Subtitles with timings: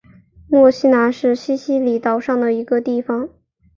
[0.49, 3.29] 墨西拿是西西里岛上的一个地方。